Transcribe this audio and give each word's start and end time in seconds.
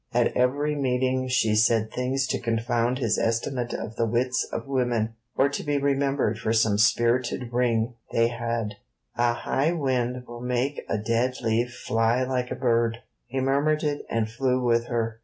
At 0.13 0.35
every 0.35 0.75
meeting 0.75 1.27
she 1.27 1.53
said 1.53 1.91
things 1.91 2.25
to 2.29 2.39
confound 2.39 2.97
his 2.97 3.19
estimate 3.19 3.71
of 3.75 3.97
the 3.97 4.07
wits 4.07 4.47
of 4.51 4.65
women, 4.65 5.13
or 5.37 5.47
be 5.63 5.77
remembered 5.77 6.39
for 6.39 6.53
some 6.53 6.79
spirited 6.79 7.53
ring 7.53 7.93
they 8.11 8.29
had: 8.29 8.77
A 9.15 9.33
high 9.35 9.73
wind 9.73 10.23
will 10.27 10.41
make 10.41 10.83
a 10.89 10.97
dead 10.97 11.35
leaf 11.43 11.69
fly 11.85 12.23
like 12.23 12.49
a 12.49 12.55
bird. 12.55 12.97
He 13.27 13.39
murmured 13.41 13.83
it 13.83 14.01
and 14.09 14.27
flew 14.27 14.65
with 14.65 14.87
her. 14.87 15.19